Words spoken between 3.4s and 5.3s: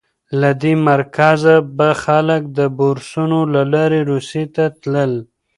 له لارې روسیې ته تلل.